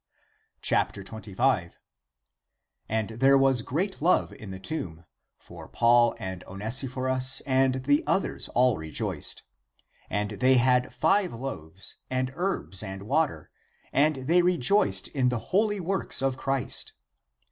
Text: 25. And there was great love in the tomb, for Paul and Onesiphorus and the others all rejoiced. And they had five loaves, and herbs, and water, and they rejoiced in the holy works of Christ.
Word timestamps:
25. 0.63 1.77
And 2.89 3.09
there 3.11 3.37
was 3.37 3.61
great 3.61 4.01
love 4.01 4.33
in 4.33 4.49
the 4.49 4.57
tomb, 4.59 5.05
for 5.37 5.67
Paul 5.67 6.15
and 6.17 6.43
Onesiphorus 6.47 7.41
and 7.45 7.83
the 7.83 8.03
others 8.07 8.47
all 8.55 8.77
rejoiced. 8.79 9.43
And 10.09 10.31
they 10.31 10.55
had 10.57 10.91
five 10.91 11.33
loaves, 11.33 11.97
and 12.09 12.31
herbs, 12.33 12.81
and 12.81 13.03
water, 13.03 13.51
and 13.93 14.15
they 14.25 14.41
rejoiced 14.41 15.07
in 15.09 15.29
the 15.29 15.37
holy 15.53 15.79
works 15.79 16.23
of 16.23 16.35
Christ. 16.35 16.93